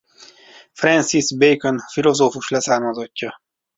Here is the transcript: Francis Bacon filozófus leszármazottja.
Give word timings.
Francis 0.73 1.31
Bacon 1.37 1.77
filozófus 1.91 2.49
leszármazottja. 2.49 3.39